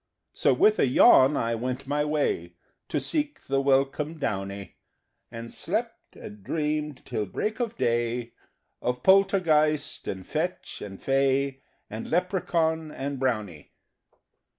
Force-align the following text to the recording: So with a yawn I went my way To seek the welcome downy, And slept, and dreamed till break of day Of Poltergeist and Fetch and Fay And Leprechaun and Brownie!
So 0.33 0.51
with 0.51 0.79
a 0.79 0.87
yawn 0.87 1.37
I 1.37 1.53
went 1.53 1.85
my 1.85 2.03
way 2.03 2.55
To 2.89 2.99
seek 2.99 3.41
the 3.45 3.61
welcome 3.61 4.17
downy, 4.17 4.77
And 5.29 5.53
slept, 5.53 6.15
and 6.15 6.43
dreamed 6.43 7.05
till 7.05 7.27
break 7.27 7.59
of 7.59 7.77
day 7.77 8.33
Of 8.81 9.03
Poltergeist 9.03 10.07
and 10.07 10.25
Fetch 10.25 10.81
and 10.81 10.99
Fay 10.99 11.61
And 11.87 12.09
Leprechaun 12.09 12.89
and 12.91 13.19
Brownie! 13.19 13.73